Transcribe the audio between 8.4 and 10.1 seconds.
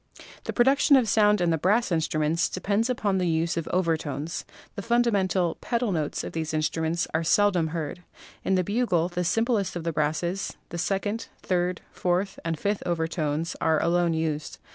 In the bugle, the simplest of the